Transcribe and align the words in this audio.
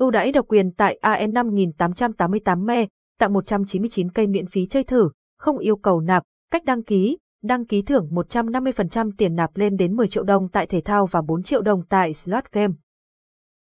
Ưu 0.00 0.10
đãi 0.10 0.32
độc 0.32 0.46
quyền 0.48 0.70
tại 0.72 0.98
AN 1.00 1.32
5888 1.32 2.66
me, 2.66 2.86
tặng 3.18 3.32
199 3.32 4.10
cây 4.10 4.26
miễn 4.26 4.46
phí 4.46 4.66
chơi 4.66 4.84
thử, 4.84 5.10
không 5.38 5.58
yêu 5.58 5.76
cầu 5.76 6.00
nạp, 6.00 6.22
cách 6.50 6.64
đăng 6.64 6.82
ký, 6.82 7.18
đăng 7.42 7.66
ký 7.66 7.82
thưởng 7.82 8.08
150% 8.10 9.10
tiền 9.18 9.34
nạp 9.34 9.56
lên 9.56 9.76
đến 9.76 9.96
10 9.96 10.08
triệu 10.08 10.24
đồng 10.24 10.48
tại 10.48 10.66
thể 10.66 10.80
thao 10.80 11.06
và 11.06 11.22
4 11.22 11.42
triệu 11.42 11.62
đồng 11.62 11.82
tại 11.88 12.14
slot 12.14 12.44
game. 12.52 12.74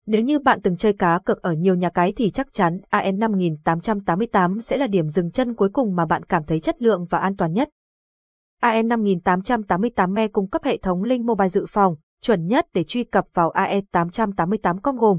Nếu 0.07 0.21
như 0.21 0.39
bạn 0.39 0.61
từng 0.63 0.77
chơi 0.77 0.93
cá 0.93 1.19
cược 1.19 1.43
ở 1.43 1.53
nhiều 1.53 1.75
nhà 1.75 1.91
cái 1.91 2.13
thì 2.17 2.31
chắc 2.31 2.53
chắn 2.53 2.81
AN 2.89 3.19
5888 3.19 4.61
sẽ 4.61 4.77
là 4.77 4.87
điểm 4.87 5.09
dừng 5.09 5.31
chân 5.31 5.55
cuối 5.55 5.69
cùng 5.73 5.97
mà 5.97 6.07
bạn 6.07 6.23
cảm 6.23 6.45
thấy 6.45 6.61
chất 6.61 6.83
lượng 6.83 7.07
và 7.11 7.19
an 7.19 7.37
toàn 7.37 7.53
nhất. 7.53 7.69
AN 8.61 8.89
5888 8.89 10.15
me 10.15 10.29
cung 10.29 10.49
cấp 10.49 10.63
hệ 10.65 10.77
thống 10.79 11.05
link 11.05 11.25
mobile 11.25 11.49
dự 11.49 11.67
phòng, 11.69 11.95
chuẩn 12.23 12.47
nhất 12.47 12.67
để 12.75 12.85
truy 12.85 13.05
cập 13.05 13.25
vào 13.35 13.51
AE 13.51 13.81
888 13.93 14.81
com 14.81 14.97
gồm 14.97 15.19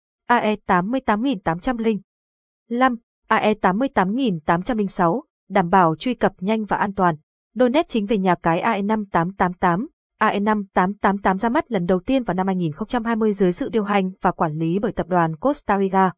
AE 0.31 0.55
98888, 0.55 1.99
AE 2.27 2.35
88801, 2.73 2.95
AE 3.27 3.53
88802, 3.53 3.53
AE 3.53 3.53
88803, 3.53 3.53
AE 3.53 3.53
88804, 3.53 3.53
AE 3.53 3.53
88805, 3.53 4.17
AE 4.17 4.33
88806, 4.45 5.23
đảm 5.49 5.69
bảo 5.69 5.95
truy 5.95 6.13
cập 6.13 6.33
nhanh 6.39 6.65
và 6.65 6.77
an 6.77 6.93
toàn. 6.93 7.15
Donate 7.55 7.87
chính 7.87 8.05
về 8.05 8.17
nhà 8.17 8.35
cái 8.35 8.59
AE 8.59 8.81
5888, 8.81 9.87
AE 10.19 10.39
5888 10.39 11.37
ra 11.37 11.49
mắt 11.49 11.71
lần 11.71 11.85
đầu 11.85 11.99
tiên 11.99 12.23
vào 12.23 12.33
năm 12.33 12.47
2020 12.47 13.33
dưới 13.33 13.53
sự 13.53 13.69
điều 13.69 13.83
hành 13.83 14.11
và 14.21 14.31
quản 14.31 14.53
lý 14.53 14.79
bởi 14.79 14.91
tập 14.91 15.07
đoàn 15.07 15.35
Costa 15.35 15.79
Rica. 15.79 16.11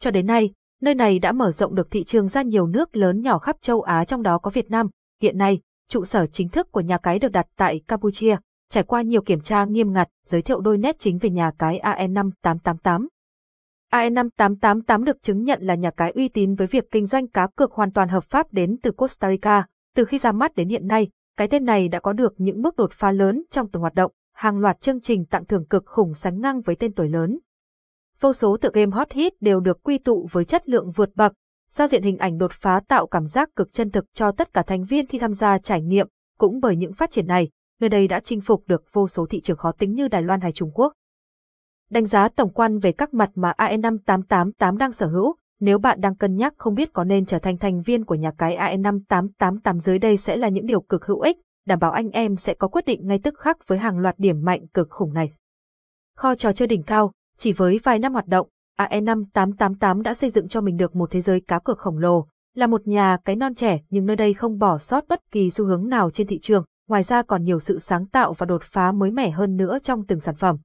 Cho 0.00 0.10
đến 0.10 0.26
nay, 0.26 0.52
nơi 0.80 0.94
này 0.94 1.18
đã 1.18 1.32
mở 1.32 1.50
rộng 1.50 1.74
được 1.74 1.90
thị 1.90 2.04
trường 2.04 2.28
ra 2.28 2.42
nhiều 2.42 2.66
nước 2.66 2.96
lớn 2.96 3.20
nhỏ 3.20 3.38
khắp 3.38 3.56
châu 3.60 3.82
Á 3.82 4.04
trong 4.04 4.22
đó 4.22 4.38
có 4.38 4.50
Việt 4.50 4.70
Nam. 4.70 4.88
Hiện 5.22 5.38
nay, 5.38 5.60
trụ 5.88 6.04
sở 6.04 6.26
chính 6.26 6.48
thức 6.48 6.72
của 6.72 6.80
nhà 6.80 6.98
cái 6.98 7.18
được 7.18 7.32
đặt 7.32 7.46
tại 7.56 7.80
Campuchia, 7.88 8.36
trải 8.70 8.82
qua 8.82 9.02
nhiều 9.02 9.22
kiểm 9.22 9.40
tra 9.40 9.64
nghiêm 9.64 9.92
ngặt, 9.92 10.08
giới 10.26 10.42
thiệu 10.42 10.60
đôi 10.60 10.78
nét 10.78 10.98
chính 10.98 11.18
về 11.18 11.30
nhà 11.30 11.50
cái 11.58 11.80
AE5888. 11.80 13.06
AE5888 13.92 15.04
được 15.04 15.22
chứng 15.22 15.42
nhận 15.42 15.62
là 15.62 15.74
nhà 15.74 15.90
cái 15.90 16.10
uy 16.10 16.28
tín 16.28 16.54
với 16.54 16.66
việc 16.66 16.90
kinh 16.90 17.06
doanh 17.06 17.28
cá 17.28 17.46
cược 17.56 17.72
hoàn 17.72 17.92
toàn 17.92 18.08
hợp 18.08 18.24
pháp 18.24 18.52
đến 18.52 18.76
từ 18.82 18.92
Costa 18.92 19.30
Rica. 19.30 19.66
Từ 19.94 20.04
khi 20.04 20.18
ra 20.18 20.32
mắt 20.32 20.54
đến 20.54 20.68
hiện 20.68 20.86
nay, 20.86 21.08
cái 21.36 21.48
tên 21.48 21.64
này 21.64 21.88
đã 21.88 22.00
có 22.00 22.12
được 22.12 22.34
những 22.36 22.62
bước 22.62 22.76
đột 22.76 22.92
phá 22.92 23.12
lớn 23.12 23.42
trong 23.50 23.70
từng 23.70 23.80
hoạt 23.80 23.94
động, 23.94 24.12
hàng 24.34 24.58
loạt 24.58 24.80
chương 24.80 25.00
trình 25.00 25.24
tặng 25.24 25.44
thưởng 25.44 25.64
cực 25.64 25.86
khủng 25.86 26.14
sánh 26.14 26.40
ngang 26.40 26.60
với 26.60 26.76
tên 26.76 26.92
tuổi 26.92 27.08
lớn. 27.08 27.38
Vô 28.20 28.32
số 28.32 28.56
tựa 28.56 28.70
game 28.72 28.90
hot 28.90 29.12
hit 29.12 29.32
đều 29.40 29.60
được 29.60 29.82
quy 29.82 29.98
tụ 29.98 30.28
với 30.32 30.44
chất 30.44 30.68
lượng 30.68 30.90
vượt 30.90 31.10
bậc, 31.14 31.32
giao 31.70 31.88
diện 31.88 32.02
hình 32.02 32.16
ảnh 32.16 32.38
đột 32.38 32.52
phá 32.52 32.80
tạo 32.88 33.06
cảm 33.06 33.26
giác 33.26 33.48
cực 33.56 33.72
chân 33.72 33.90
thực 33.90 34.04
cho 34.14 34.32
tất 34.32 34.52
cả 34.52 34.62
thành 34.62 34.84
viên 34.84 35.06
khi 35.06 35.18
tham 35.18 35.32
gia 35.32 35.58
trải 35.58 35.82
nghiệm, 35.82 36.08
cũng 36.38 36.60
bởi 36.60 36.76
những 36.76 36.92
phát 36.92 37.10
triển 37.10 37.26
này, 37.26 37.50
nơi 37.80 37.88
đây 37.88 38.08
đã 38.08 38.20
chinh 38.20 38.40
phục 38.40 38.64
được 38.66 38.84
vô 38.92 39.08
số 39.08 39.26
thị 39.26 39.40
trường 39.40 39.56
khó 39.56 39.72
tính 39.72 39.92
như 39.92 40.08
Đài 40.08 40.22
Loan 40.22 40.40
hay 40.40 40.52
Trung 40.52 40.70
Quốc. 40.74 40.92
Đánh 41.90 42.06
giá 42.06 42.28
tổng 42.28 42.50
quan 42.50 42.78
về 42.78 42.92
các 42.92 43.14
mặt 43.14 43.30
mà 43.34 43.52
AE5888 43.58 44.76
đang 44.76 44.92
sở 44.92 45.06
hữu, 45.06 45.34
nếu 45.60 45.78
bạn 45.78 46.00
đang 46.00 46.16
cân 46.16 46.36
nhắc 46.36 46.54
không 46.56 46.74
biết 46.74 46.92
có 46.92 47.04
nên 47.04 47.24
trở 47.24 47.38
thành 47.38 47.58
thành 47.58 47.82
viên 47.82 48.04
của 48.04 48.14
nhà 48.14 48.30
cái 48.38 48.56
AE5888 48.56 49.78
dưới 49.78 49.98
đây 49.98 50.16
sẽ 50.16 50.36
là 50.36 50.48
những 50.48 50.66
điều 50.66 50.80
cực 50.80 51.04
hữu 51.06 51.20
ích, 51.20 51.36
đảm 51.66 51.78
bảo 51.78 51.90
anh 51.90 52.10
em 52.10 52.36
sẽ 52.36 52.54
có 52.54 52.68
quyết 52.68 52.84
định 52.84 53.06
ngay 53.06 53.18
tức 53.18 53.38
khắc 53.38 53.68
với 53.68 53.78
hàng 53.78 53.98
loạt 53.98 54.14
điểm 54.18 54.44
mạnh 54.44 54.66
cực 54.66 54.90
khủng 54.90 55.12
này. 55.12 55.32
Kho 56.16 56.34
trò 56.34 56.52
chơi 56.52 56.68
đỉnh 56.68 56.82
cao, 56.82 57.12
chỉ 57.38 57.52
với 57.52 57.80
vài 57.84 57.98
năm 57.98 58.12
hoạt 58.12 58.26
động, 58.26 58.48
AE5888 58.78 60.02
đã 60.02 60.14
xây 60.14 60.30
dựng 60.30 60.48
cho 60.48 60.60
mình 60.60 60.76
được 60.76 60.96
một 60.96 61.10
thế 61.10 61.20
giới 61.20 61.40
cá 61.40 61.58
cược 61.58 61.78
khổng 61.78 61.98
lồ, 61.98 62.26
là 62.54 62.66
một 62.66 62.86
nhà 62.86 63.18
cái 63.24 63.36
non 63.36 63.54
trẻ 63.54 63.80
nhưng 63.90 64.06
nơi 64.06 64.16
đây 64.16 64.34
không 64.34 64.58
bỏ 64.58 64.78
sót 64.78 65.04
bất 65.08 65.30
kỳ 65.30 65.50
xu 65.50 65.64
hướng 65.64 65.88
nào 65.88 66.10
trên 66.10 66.26
thị 66.26 66.38
trường, 66.38 66.64
ngoài 66.88 67.02
ra 67.02 67.22
còn 67.22 67.44
nhiều 67.44 67.60
sự 67.60 67.78
sáng 67.78 68.06
tạo 68.06 68.32
và 68.32 68.46
đột 68.46 68.62
phá 68.64 68.92
mới 68.92 69.10
mẻ 69.10 69.30
hơn 69.30 69.56
nữa 69.56 69.78
trong 69.82 70.06
từng 70.06 70.20
sản 70.20 70.34
phẩm. 70.34 70.56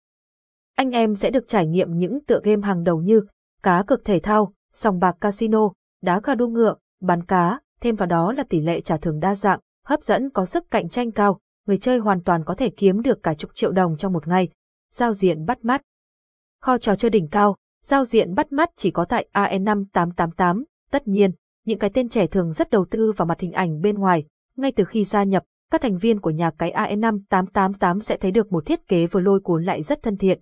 Anh 0.76 0.92
em 0.92 1.16
sẽ 1.16 1.30
được 1.30 1.48
trải 1.48 1.68
nghiệm 1.68 1.98
những 1.98 2.26
tựa 2.26 2.40
game 2.44 2.68
hàng 2.68 2.84
đầu 2.84 3.02
như 3.02 3.22
cá 3.64 3.84
cược 3.88 4.06
thể 4.06 4.20
thao, 4.20 4.54
sòng 4.74 5.00
bạc 5.00 5.16
casino, 5.22 5.72
đá 6.02 6.22
gà 6.24 6.36
đua 6.36 6.48
ngựa, 6.48 6.76
bắn 7.02 7.26
cá, 7.26 7.60
thêm 7.82 7.96
vào 7.96 8.08
đó 8.08 8.32
là 8.32 8.44
tỷ 8.50 8.60
lệ 8.60 8.82
trả 8.82 8.98
thưởng 8.98 9.20
đa 9.20 9.36
dạng, 9.36 9.60
hấp 9.86 10.04
dẫn 10.04 10.30
có 10.30 10.46
sức 10.46 10.72
cạnh 10.72 10.90
tranh 10.90 11.12
cao, 11.12 11.40
người 11.68 11.78
chơi 11.78 11.98
hoàn 11.98 12.24
toàn 12.24 12.44
có 12.44 12.56
thể 12.56 12.70
kiếm 12.78 13.02
được 13.02 13.24
cả 13.24 13.34
chục 13.34 13.52
triệu 13.54 13.72
đồng 13.72 13.98
trong 13.98 14.14
một 14.14 14.28
ngày. 14.28 14.50
Giao 14.94 15.14
diện 15.14 15.46
bắt 15.46 15.66
mắt. 15.66 15.82
Kho 16.62 16.78
trò 16.78 16.96
chơi 16.96 17.10
đỉnh 17.10 17.28
cao, 17.28 17.56
giao 17.84 18.06
diện 18.06 18.36
bắt 18.36 18.52
mắt 18.52 18.70
chỉ 18.76 18.92
có 18.92 19.06
tại 19.06 19.28
AE5888, 19.34 20.64
tất 20.92 21.08
nhiên, 21.08 21.32
những 21.66 21.80
cái 21.80 21.90
tên 21.94 22.10
trẻ 22.10 22.28
thường 22.28 22.54
rất 22.54 22.70
đầu 22.70 22.86
tư 22.92 23.12
vào 23.18 23.26
mặt 23.26 23.40
hình 23.40 23.52
ảnh 23.52 23.82
bên 23.82 23.96
ngoài, 23.96 24.26
ngay 24.56 24.72
từ 24.72 24.86
khi 24.86 25.04
gia 25.04 25.24
nhập, 25.24 25.44
các 25.72 25.82
thành 25.82 25.98
viên 25.98 26.20
của 26.20 26.30
nhà 26.30 26.52
cái 26.58 26.72
AE5888 26.72 28.00
sẽ 28.00 28.18
thấy 28.18 28.32
được 28.32 28.52
một 28.52 28.66
thiết 28.66 28.88
kế 28.88 29.08
vừa 29.08 29.20
lôi 29.20 29.40
cuốn 29.40 29.64
lại 29.64 29.84
rất 29.84 30.04
thân 30.04 30.18
thiện. 30.18 30.40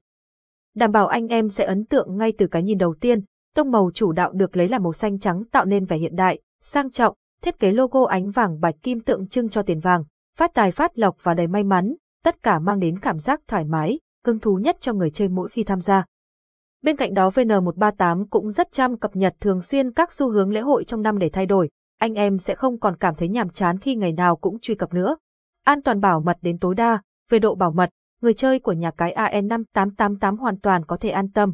Đảm 0.75 0.91
bảo 0.91 1.07
anh 1.07 1.27
em 1.27 1.49
sẽ 1.49 1.65
ấn 1.65 1.85
tượng 1.85 2.17
ngay 2.17 2.33
từ 2.37 2.47
cái 2.47 2.63
nhìn 2.63 2.77
đầu 2.77 2.95
tiên, 3.01 3.23
tông 3.55 3.71
màu 3.71 3.91
chủ 3.93 4.11
đạo 4.11 4.31
được 4.31 4.57
lấy 4.57 4.67
là 4.67 4.79
màu 4.79 4.93
xanh 4.93 5.19
trắng 5.19 5.43
tạo 5.51 5.65
nên 5.65 5.85
vẻ 5.85 5.97
hiện 5.97 6.15
đại, 6.15 6.39
sang 6.61 6.91
trọng, 6.91 7.15
thiết 7.41 7.59
kế 7.59 7.71
logo 7.71 8.05
ánh 8.05 8.31
vàng 8.31 8.59
bạch 8.59 8.75
kim 8.83 8.99
tượng 8.99 9.27
trưng 9.27 9.49
cho 9.49 9.63
tiền 9.63 9.79
vàng, 9.79 10.03
phát 10.37 10.51
tài 10.53 10.71
phát 10.71 10.99
lộc 10.99 11.17
và 11.23 11.33
đầy 11.33 11.47
may 11.47 11.63
mắn, 11.63 11.95
tất 12.23 12.43
cả 12.43 12.59
mang 12.59 12.79
đến 12.79 12.99
cảm 12.99 13.19
giác 13.19 13.41
thoải 13.47 13.65
mái, 13.65 13.99
cưng 14.23 14.39
thú 14.39 14.55
nhất 14.55 14.77
cho 14.79 14.93
người 14.93 15.09
chơi 15.09 15.27
mỗi 15.27 15.49
khi 15.49 15.63
tham 15.63 15.79
gia. 15.79 16.05
Bên 16.83 16.95
cạnh 16.95 17.13
đó 17.13 17.29
VN138 17.29 18.25
cũng 18.29 18.51
rất 18.51 18.71
chăm 18.71 18.97
cập 18.97 19.15
nhật 19.15 19.35
thường 19.39 19.61
xuyên 19.61 19.91
các 19.93 20.11
xu 20.11 20.31
hướng 20.31 20.51
lễ 20.51 20.61
hội 20.61 20.83
trong 20.83 21.01
năm 21.01 21.17
để 21.17 21.29
thay 21.29 21.45
đổi, 21.45 21.69
anh 21.99 22.13
em 22.13 22.37
sẽ 22.37 22.55
không 22.55 22.79
còn 22.79 22.97
cảm 22.97 23.15
thấy 23.15 23.27
nhàm 23.27 23.49
chán 23.49 23.77
khi 23.77 23.95
ngày 23.95 24.11
nào 24.11 24.35
cũng 24.35 24.59
truy 24.59 24.75
cập 24.75 24.93
nữa. 24.93 25.17
An 25.63 25.81
toàn 25.81 25.99
bảo 25.99 26.19
mật 26.19 26.37
đến 26.41 26.57
tối 26.57 26.75
đa, 26.75 27.01
về 27.29 27.39
độ 27.39 27.55
bảo 27.55 27.71
mật, 27.71 27.89
người 28.21 28.33
chơi 28.33 28.59
của 28.59 28.73
nhà 28.73 28.91
cái 28.91 29.15
AN5888 29.15 30.37
hoàn 30.37 30.59
toàn 30.59 30.85
có 30.85 30.97
thể 30.97 31.09
an 31.09 31.31
tâm. 31.31 31.53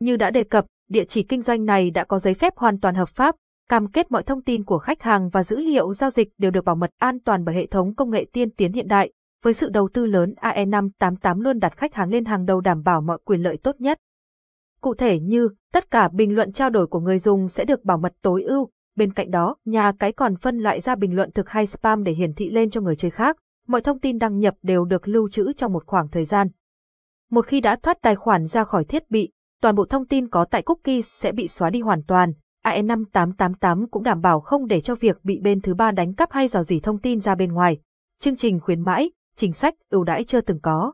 Như 0.00 0.16
đã 0.16 0.30
đề 0.30 0.44
cập, 0.44 0.66
địa 0.88 1.04
chỉ 1.04 1.22
kinh 1.22 1.42
doanh 1.42 1.64
này 1.64 1.90
đã 1.90 2.04
có 2.04 2.18
giấy 2.18 2.34
phép 2.34 2.56
hoàn 2.56 2.80
toàn 2.80 2.94
hợp 2.94 3.08
pháp, 3.08 3.36
cam 3.68 3.90
kết 3.90 4.10
mọi 4.10 4.22
thông 4.22 4.42
tin 4.42 4.64
của 4.64 4.78
khách 4.78 5.02
hàng 5.02 5.28
và 5.28 5.42
dữ 5.42 5.56
liệu 5.56 5.94
giao 5.94 6.10
dịch 6.10 6.28
đều 6.38 6.50
được 6.50 6.64
bảo 6.64 6.76
mật 6.76 6.90
an 6.98 7.20
toàn 7.20 7.44
bởi 7.44 7.54
hệ 7.54 7.66
thống 7.66 7.94
công 7.94 8.10
nghệ 8.10 8.26
tiên 8.32 8.50
tiến 8.50 8.72
hiện 8.72 8.88
đại. 8.88 9.12
Với 9.44 9.54
sự 9.54 9.68
đầu 9.68 9.88
tư 9.92 10.06
lớn 10.06 10.34
AE588 10.36 11.40
luôn 11.40 11.58
đặt 11.58 11.76
khách 11.76 11.94
hàng 11.94 12.10
lên 12.10 12.24
hàng 12.24 12.46
đầu 12.46 12.60
đảm 12.60 12.82
bảo 12.82 13.00
mọi 13.00 13.18
quyền 13.24 13.42
lợi 13.42 13.58
tốt 13.62 13.76
nhất. 13.78 13.98
Cụ 14.80 14.94
thể 14.94 15.20
như, 15.20 15.48
tất 15.72 15.90
cả 15.90 16.08
bình 16.08 16.34
luận 16.34 16.52
trao 16.52 16.70
đổi 16.70 16.86
của 16.86 17.00
người 17.00 17.18
dùng 17.18 17.48
sẽ 17.48 17.64
được 17.64 17.84
bảo 17.84 17.98
mật 17.98 18.12
tối 18.22 18.42
ưu, 18.42 18.70
bên 18.96 19.12
cạnh 19.12 19.30
đó, 19.30 19.56
nhà 19.64 19.92
cái 19.98 20.12
còn 20.12 20.36
phân 20.36 20.58
loại 20.58 20.80
ra 20.80 20.94
bình 20.94 21.16
luận 21.16 21.30
thực 21.32 21.48
hay 21.48 21.66
spam 21.66 22.04
để 22.04 22.12
hiển 22.12 22.34
thị 22.34 22.50
lên 22.50 22.70
cho 22.70 22.80
người 22.80 22.96
chơi 22.96 23.10
khác, 23.10 23.36
mọi 23.68 23.80
thông 23.80 24.00
tin 24.00 24.18
đăng 24.18 24.38
nhập 24.38 24.54
đều 24.62 24.84
được 24.84 25.08
lưu 25.08 25.28
trữ 25.28 25.52
trong 25.52 25.72
một 25.72 25.86
khoảng 25.86 26.08
thời 26.08 26.24
gian. 26.24 26.48
Một 27.30 27.46
khi 27.46 27.60
đã 27.60 27.76
thoát 27.82 27.98
tài 28.02 28.16
khoản 28.16 28.46
ra 28.46 28.64
khỏi 28.64 28.84
thiết 28.84 29.10
bị, 29.10 29.30
toàn 29.62 29.74
bộ 29.74 29.84
thông 29.84 30.06
tin 30.06 30.28
có 30.28 30.44
tại 30.50 30.62
Cookie 30.62 31.02
sẽ 31.02 31.32
bị 31.32 31.48
xóa 31.48 31.70
đi 31.70 31.80
hoàn 31.80 32.02
toàn. 32.02 32.32
AE5888 32.64 33.86
cũng 33.90 34.02
đảm 34.02 34.20
bảo 34.20 34.40
không 34.40 34.66
để 34.66 34.80
cho 34.80 34.94
việc 34.94 35.24
bị 35.24 35.40
bên 35.40 35.60
thứ 35.60 35.74
ba 35.74 35.90
đánh 35.90 36.14
cắp 36.14 36.32
hay 36.32 36.48
dò 36.48 36.62
dỉ 36.62 36.80
thông 36.80 36.98
tin 36.98 37.20
ra 37.20 37.34
bên 37.34 37.52
ngoài. 37.52 37.78
Chương 38.20 38.36
trình 38.36 38.60
khuyến 38.60 38.80
mãi, 38.80 39.10
chính 39.36 39.52
sách 39.52 39.74
ưu 39.90 40.04
đãi 40.04 40.24
chưa 40.24 40.40
từng 40.40 40.60
có. 40.60 40.92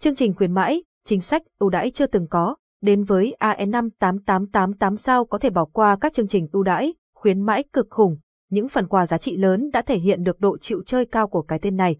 Chương 0.00 0.14
trình 0.14 0.34
khuyến 0.34 0.52
mãi, 0.52 0.82
chính 1.04 1.20
sách 1.20 1.42
ưu 1.58 1.70
đãi 1.70 1.90
chưa 1.90 2.06
từng 2.06 2.26
có, 2.30 2.56
đến 2.82 3.04
với 3.04 3.36
AE5888 3.40 4.96
sao 4.96 5.24
có 5.24 5.38
thể 5.38 5.50
bỏ 5.50 5.64
qua 5.64 5.96
các 6.00 6.12
chương 6.12 6.28
trình 6.28 6.48
ưu 6.52 6.62
đãi, 6.62 6.94
khuyến 7.14 7.40
mãi 7.40 7.64
cực 7.72 7.86
khủng, 7.90 8.16
những 8.50 8.68
phần 8.68 8.86
quà 8.86 9.06
giá 9.06 9.18
trị 9.18 9.36
lớn 9.36 9.70
đã 9.72 9.82
thể 9.82 9.98
hiện 9.98 10.22
được 10.22 10.40
độ 10.40 10.58
chịu 10.58 10.82
chơi 10.86 11.06
cao 11.06 11.28
của 11.28 11.42
cái 11.42 11.58
tên 11.58 11.76
này. 11.76 11.96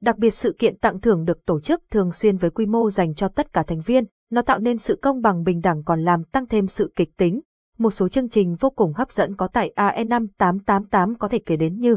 Đặc 0.00 0.18
biệt 0.18 0.30
sự 0.30 0.56
kiện 0.58 0.78
tặng 0.78 1.00
thưởng 1.00 1.24
được 1.24 1.44
tổ 1.46 1.60
chức 1.60 1.82
thường 1.90 2.12
xuyên 2.12 2.36
với 2.36 2.50
quy 2.50 2.66
mô 2.66 2.90
dành 2.90 3.14
cho 3.14 3.28
tất 3.28 3.52
cả 3.52 3.62
thành 3.62 3.80
viên, 3.80 4.04
nó 4.30 4.42
tạo 4.42 4.58
nên 4.58 4.78
sự 4.78 4.98
công 5.02 5.20
bằng 5.20 5.44
bình 5.44 5.60
đẳng 5.60 5.82
còn 5.84 6.04
làm 6.04 6.24
tăng 6.24 6.46
thêm 6.46 6.66
sự 6.66 6.92
kịch 6.96 7.16
tính. 7.16 7.40
Một 7.78 7.90
số 7.90 8.08
chương 8.08 8.28
trình 8.28 8.56
vô 8.60 8.70
cùng 8.70 8.92
hấp 8.92 9.10
dẫn 9.10 9.36
có 9.36 9.48
tại 9.48 9.72
AE5888 9.76 11.14
có 11.18 11.28
thể 11.28 11.38
kể 11.46 11.56
đến 11.56 11.78
như 11.78 11.96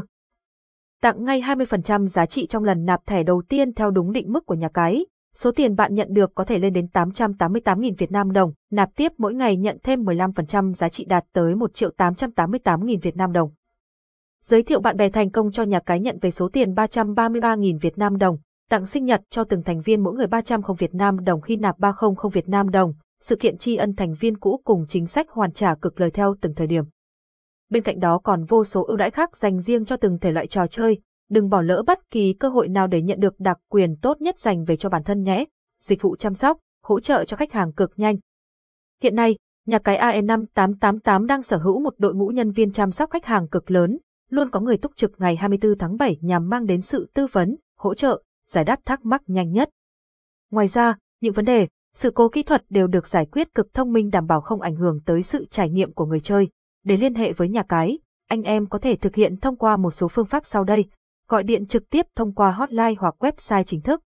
Tặng 1.02 1.24
ngay 1.24 1.40
20% 1.40 2.06
giá 2.06 2.26
trị 2.26 2.46
trong 2.46 2.64
lần 2.64 2.84
nạp 2.84 3.06
thẻ 3.06 3.22
đầu 3.22 3.42
tiên 3.48 3.74
theo 3.74 3.90
đúng 3.90 4.12
định 4.12 4.32
mức 4.32 4.46
của 4.46 4.54
nhà 4.54 4.68
cái, 4.74 5.06
số 5.34 5.52
tiền 5.52 5.76
bạn 5.76 5.94
nhận 5.94 6.08
được 6.12 6.34
có 6.34 6.44
thể 6.44 6.58
lên 6.58 6.72
đến 6.72 6.86
888.000 6.92 7.94
Việt 7.98 8.12
Nam 8.12 8.32
đồng, 8.32 8.52
nạp 8.70 8.90
tiếp 8.96 9.12
mỗi 9.18 9.34
ngày 9.34 9.56
nhận 9.56 9.78
thêm 9.82 10.02
15% 10.02 10.72
giá 10.72 10.88
trị 10.88 11.04
đạt 11.04 11.24
tới 11.32 11.54
1 11.54 11.74
triệu 11.74 11.90
888.000 11.98 12.98
Việt 13.02 13.16
Nam 13.16 13.32
đồng. 13.32 13.50
Giới 14.42 14.62
thiệu 14.62 14.80
bạn 14.80 14.96
bè 14.96 15.10
thành 15.10 15.30
công 15.30 15.50
cho 15.50 15.62
nhà 15.62 15.80
cái 15.80 16.00
nhận 16.00 16.18
về 16.20 16.30
số 16.30 16.48
tiền 16.48 16.74
333.000 16.74 17.78
Việt 17.78 17.98
Nam 17.98 18.16
đồng, 18.16 18.38
tặng 18.68 18.86
sinh 18.86 19.04
nhật 19.04 19.20
cho 19.30 19.44
từng 19.44 19.62
thành 19.62 19.80
viên 19.80 20.02
mỗi 20.02 20.14
người 20.14 20.26
300 20.26 20.62
không 20.62 20.76
Việt 20.76 20.94
Nam 20.94 21.24
đồng 21.24 21.40
khi 21.40 21.56
nạp 21.56 21.78
300 21.78 22.14
Việt 22.32 22.48
Nam 22.48 22.70
đồng, 22.70 22.94
sự 23.20 23.36
kiện 23.36 23.58
tri 23.58 23.76
ân 23.76 23.94
thành 23.94 24.14
viên 24.14 24.36
cũ 24.36 24.60
cùng 24.64 24.84
chính 24.88 25.06
sách 25.06 25.30
hoàn 25.30 25.52
trả 25.52 25.74
cực 25.74 26.00
lời 26.00 26.10
theo 26.10 26.34
từng 26.40 26.54
thời 26.54 26.66
điểm. 26.66 26.84
Bên 27.70 27.82
cạnh 27.82 28.00
đó 28.00 28.18
còn 28.18 28.44
vô 28.44 28.64
số 28.64 28.84
ưu 28.84 28.96
đãi 28.96 29.10
khác 29.10 29.36
dành 29.36 29.60
riêng 29.60 29.84
cho 29.84 29.96
từng 29.96 30.18
thể 30.18 30.32
loại 30.32 30.46
trò 30.46 30.66
chơi, 30.66 30.98
đừng 31.30 31.48
bỏ 31.48 31.60
lỡ 31.60 31.82
bất 31.86 32.10
kỳ 32.10 32.32
cơ 32.32 32.48
hội 32.48 32.68
nào 32.68 32.86
để 32.86 33.02
nhận 33.02 33.20
được 33.20 33.34
đặc 33.40 33.58
quyền 33.68 33.96
tốt 33.96 34.20
nhất 34.20 34.38
dành 34.38 34.64
về 34.64 34.76
cho 34.76 34.88
bản 34.88 35.04
thân 35.04 35.22
nhé. 35.22 35.44
Dịch 35.82 36.02
vụ 36.02 36.16
chăm 36.16 36.34
sóc, 36.34 36.58
hỗ 36.82 37.00
trợ 37.00 37.24
cho 37.24 37.36
khách 37.36 37.52
hàng 37.52 37.72
cực 37.72 37.92
nhanh. 37.96 38.16
Hiện 39.02 39.14
nay, 39.14 39.36
nhà 39.66 39.78
cái 39.78 39.98
AE5888 40.22 41.26
đang 41.26 41.42
sở 41.42 41.56
hữu 41.56 41.80
một 41.80 41.94
đội 41.98 42.14
ngũ 42.14 42.28
nhân 42.28 42.50
viên 42.50 42.72
chăm 42.72 42.90
sóc 42.90 43.10
khách 43.10 43.24
hàng 43.24 43.48
cực 43.48 43.70
lớn, 43.70 43.98
luôn 44.30 44.50
có 44.50 44.60
người 44.60 44.76
túc 44.76 44.96
trực 44.96 45.12
ngày 45.18 45.36
24 45.36 45.78
tháng 45.78 45.96
7 45.96 46.16
nhằm 46.20 46.48
mang 46.48 46.66
đến 46.66 46.80
sự 46.80 47.10
tư 47.14 47.26
vấn, 47.32 47.56
hỗ 47.78 47.94
trợ, 47.94 48.22
giải 48.48 48.64
đáp 48.64 48.80
thắc 48.84 49.04
mắc 49.04 49.22
nhanh 49.26 49.52
nhất. 49.52 49.70
Ngoài 50.50 50.68
ra, 50.68 50.96
những 51.20 51.32
vấn 51.32 51.44
đề, 51.44 51.68
sự 51.94 52.10
cố 52.10 52.28
kỹ 52.28 52.42
thuật 52.42 52.64
đều 52.70 52.86
được 52.86 53.06
giải 53.06 53.26
quyết 53.26 53.54
cực 53.54 53.74
thông 53.74 53.92
minh 53.92 54.10
đảm 54.10 54.26
bảo 54.26 54.40
không 54.40 54.60
ảnh 54.60 54.76
hưởng 54.76 55.00
tới 55.06 55.22
sự 55.22 55.46
trải 55.50 55.70
nghiệm 55.70 55.92
của 55.92 56.06
người 56.06 56.20
chơi. 56.20 56.48
Để 56.84 56.96
liên 56.96 57.14
hệ 57.14 57.32
với 57.32 57.48
nhà 57.48 57.62
cái, 57.62 57.98
anh 58.28 58.42
em 58.42 58.66
có 58.66 58.78
thể 58.78 58.96
thực 58.96 59.14
hiện 59.14 59.36
thông 59.36 59.56
qua 59.56 59.76
một 59.76 59.90
số 59.90 60.08
phương 60.08 60.26
pháp 60.26 60.46
sau 60.46 60.64
đây, 60.64 60.84
gọi 61.28 61.42
điện 61.42 61.66
trực 61.66 61.90
tiếp 61.90 62.06
thông 62.16 62.34
qua 62.34 62.50
hotline 62.50 62.94
hoặc 62.98 63.14
website 63.18 63.64
chính 63.64 63.80
thức. 63.80 64.00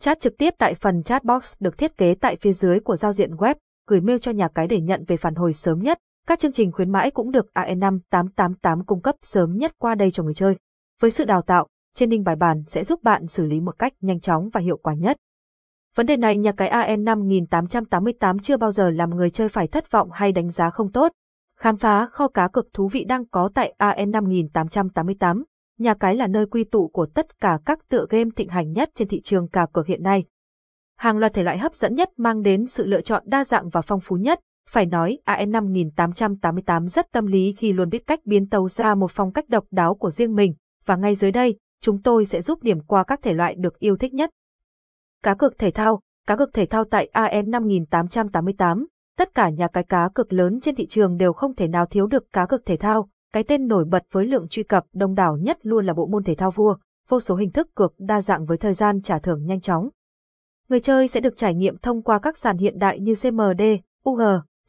Chat 0.00 0.20
trực 0.20 0.38
tiếp 0.38 0.54
tại 0.58 0.74
phần 0.74 1.02
chat 1.02 1.24
box 1.24 1.54
được 1.60 1.78
thiết 1.78 1.96
kế 1.96 2.14
tại 2.14 2.36
phía 2.40 2.52
dưới 2.52 2.80
của 2.80 2.96
giao 2.96 3.12
diện 3.12 3.34
web, 3.34 3.54
gửi 3.86 4.00
mail 4.00 4.18
cho 4.18 4.32
nhà 4.32 4.48
cái 4.54 4.66
để 4.66 4.80
nhận 4.80 5.04
về 5.04 5.16
phản 5.16 5.34
hồi 5.34 5.52
sớm 5.52 5.78
nhất. 5.78 5.98
Các 6.28 6.38
chương 6.38 6.52
trình 6.52 6.72
khuyến 6.72 6.90
mãi 6.90 7.10
cũng 7.10 7.30
được 7.30 7.46
AE5888 7.54 8.84
cung 8.86 9.00
cấp 9.00 9.14
sớm 9.22 9.56
nhất 9.56 9.72
qua 9.78 9.94
đây 9.94 10.10
cho 10.10 10.22
người 10.22 10.34
chơi. 10.34 10.56
Với 11.00 11.10
sự 11.10 11.24
đào 11.24 11.42
tạo, 11.42 11.66
trên 11.94 12.08
ninh 12.08 12.24
bài 12.24 12.36
bản 12.36 12.62
sẽ 12.66 12.84
giúp 12.84 13.02
bạn 13.02 13.26
xử 13.26 13.44
lý 13.44 13.60
một 13.60 13.78
cách 13.78 13.92
nhanh 14.00 14.20
chóng 14.20 14.48
và 14.52 14.60
hiệu 14.60 14.76
quả 14.76 14.94
nhất. 14.94 15.16
Vấn 15.94 16.06
đề 16.06 16.16
này 16.16 16.36
nhà 16.36 16.52
cái 16.52 16.70
AN5888 16.70 18.38
chưa 18.38 18.56
bao 18.56 18.70
giờ 18.70 18.90
làm 18.90 19.10
người 19.10 19.30
chơi 19.30 19.48
phải 19.48 19.66
thất 19.66 19.90
vọng 19.90 20.10
hay 20.12 20.32
đánh 20.32 20.50
giá 20.50 20.70
không 20.70 20.92
tốt. 20.92 21.12
Khám 21.60 21.76
phá 21.76 22.06
kho 22.06 22.28
cá 22.28 22.48
cực 22.48 22.72
thú 22.72 22.88
vị 22.88 23.04
đang 23.04 23.26
có 23.26 23.50
tại 23.54 23.74
AN5888. 23.78 25.42
Nhà 25.78 25.94
cái 25.94 26.16
là 26.16 26.26
nơi 26.26 26.46
quy 26.46 26.64
tụ 26.64 26.88
của 26.88 27.06
tất 27.06 27.40
cả 27.40 27.58
các 27.64 27.88
tựa 27.88 28.06
game 28.10 28.30
thịnh 28.36 28.48
hành 28.48 28.72
nhất 28.72 28.90
trên 28.94 29.08
thị 29.08 29.20
trường 29.20 29.48
cá 29.48 29.66
cược 29.66 29.86
hiện 29.86 30.02
nay. 30.02 30.24
Hàng 30.96 31.18
loạt 31.18 31.34
thể 31.34 31.42
loại 31.42 31.58
hấp 31.58 31.74
dẫn 31.74 31.94
nhất 31.94 32.10
mang 32.16 32.42
đến 32.42 32.66
sự 32.66 32.86
lựa 32.86 33.00
chọn 33.00 33.22
đa 33.26 33.44
dạng 33.44 33.68
và 33.68 33.80
phong 33.80 34.00
phú 34.00 34.16
nhất. 34.16 34.40
Phải 34.70 34.86
nói 34.86 35.18
AN5888 35.26 36.86
rất 36.86 37.12
tâm 37.12 37.26
lý 37.26 37.54
khi 37.58 37.72
luôn 37.72 37.88
biết 37.88 38.06
cách 38.06 38.20
biến 38.24 38.48
tấu 38.48 38.68
ra 38.68 38.94
một 38.94 39.10
phong 39.10 39.32
cách 39.32 39.48
độc 39.48 39.64
đáo 39.70 39.94
của 39.94 40.10
riêng 40.10 40.34
mình, 40.34 40.54
và 40.84 40.96
ngay 40.96 41.14
dưới 41.14 41.30
đây, 41.30 41.58
chúng 41.82 42.02
tôi 42.02 42.24
sẽ 42.24 42.42
giúp 42.42 42.62
điểm 42.62 42.80
qua 42.80 43.04
các 43.04 43.22
thể 43.22 43.32
loại 43.32 43.54
được 43.54 43.78
yêu 43.78 43.96
thích 43.96 44.14
nhất. 44.14 44.30
Cá 45.22 45.34
cược 45.34 45.58
thể 45.58 45.70
thao, 45.70 46.00
cá 46.26 46.36
cược 46.36 46.54
thể 46.54 46.66
thao 46.66 46.84
tại 46.84 47.06
AN 47.06 47.50
5888, 47.50 48.86
tất 49.18 49.34
cả 49.34 49.48
nhà 49.48 49.68
cái 49.68 49.84
cá 49.84 50.08
cược 50.14 50.32
lớn 50.32 50.60
trên 50.60 50.74
thị 50.74 50.86
trường 50.86 51.16
đều 51.16 51.32
không 51.32 51.54
thể 51.54 51.68
nào 51.68 51.86
thiếu 51.86 52.06
được 52.06 52.32
cá 52.32 52.46
cược 52.46 52.66
thể 52.66 52.76
thao, 52.76 53.08
cái 53.32 53.42
tên 53.42 53.66
nổi 53.66 53.84
bật 53.84 54.02
với 54.12 54.26
lượng 54.26 54.48
truy 54.48 54.62
cập 54.62 54.84
đông 54.92 55.14
đảo 55.14 55.36
nhất 55.36 55.58
luôn 55.62 55.86
là 55.86 55.92
bộ 55.92 56.06
môn 56.06 56.24
thể 56.24 56.34
thao 56.34 56.50
vua, 56.50 56.76
vô 57.08 57.20
số 57.20 57.36
hình 57.36 57.50
thức 57.50 57.74
cược 57.74 57.94
đa 57.98 58.20
dạng 58.20 58.46
với 58.46 58.56
thời 58.56 58.74
gian 58.74 59.02
trả 59.02 59.18
thưởng 59.18 59.46
nhanh 59.46 59.60
chóng. 59.60 59.88
Người 60.68 60.80
chơi 60.80 61.08
sẽ 61.08 61.20
được 61.20 61.36
trải 61.36 61.54
nghiệm 61.54 61.78
thông 61.78 62.02
qua 62.02 62.18
các 62.18 62.36
sàn 62.36 62.56
hiện 62.56 62.78
đại 62.78 63.00
như 63.00 63.14
CMD, 63.22 63.62
UG, 64.08 64.22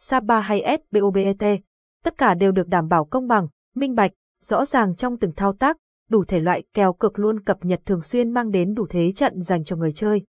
Saba 0.07 0.39
hay 0.39 0.77
SBOBET. 0.91 1.61
Tất 2.03 2.17
cả 2.17 2.33
đều 2.33 2.51
được 2.51 2.67
đảm 2.67 2.87
bảo 2.87 3.05
công 3.05 3.27
bằng, 3.27 3.47
minh 3.75 3.95
bạch, 3.95 4.11
rõ 4.43 4.65
ràng 4.65 4.95
trong 4.95 5.17
từng 5.17 5.31
thao 5.35 5.53
tác, 5.53 5.77
đủ 6.09 6.23
thể 6.25 6.39
loại 6.39 6.63
kèo 6.73 6.93
cực 6.93 7.19
luôn 7.19 7.39
cập 7.39 7.65
nhật 7.65 7.81
thường 7.85 8.01
xuyên 8.01 8.29
mang 8.29 8.51
đến 8.51 8.73
đủ 8.73 8.87
thế 8.89 9.11
trận 9.11 9.41
dành 9.41 9.63
cho 9.63 9.75
người 9.75 9.93
chơi. 9.93 10.25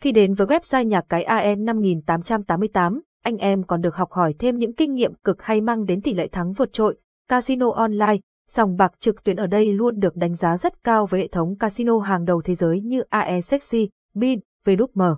Khi 0.00 0.12
đến 0.12 0.34
với 0.34 0.46
website 0.46 0.82
nhà 0.82 1.00
cái 1.08 1.22
AN 1.22 1.64
5888, 1.64 3.00
anh 3.22 3.36
em 3.36 3.62
còn 3.62 3.80
được 3.80 3.94
học 3.94 4.12
hỏi 4.12 4.34
thêm 4.38 4.58
những 4.58 4.74
kinh 4.74 4.94
nghiệm 4.94 5.14
cực 5.14 5.42
hay 5.42 5.60
mang 5.60 5.84
đến 5.84 6.00
tỷ 6.02 6.14
lệ 6.14 6.28
thắng 6.28 6.52
vượt 6.52 6.72
trội, 6.72 6.98
casino 7.28 7.70
online, 7.70 8.18
sòng 8.48 8.76
bạc 8.76 8.92
trực 8.98 9.24
tuyến 9.24 9.36
ở 9.36 9.46
đây 9.46 9.72
luôn 9.72 9.98
được 9.98 10.16
đánh 10.16 10.34
giá 10.34 10.56
rất 10.56 10.84
cao 10.84 11.06
với 11.06 11.20
hệ 11.20 11.28
thống 11.28 11.56
casino 11.58 11.98
hàng 11.98 12.24
đầu 12.24 12.42
thế 12.44 12.54
giới 12.54 12.80
như 12.80 13.02
AE 13.10 13.40
Sexy, 13.40 13.88
Bin, 14.14 14.40
VWM. 14.64 15.16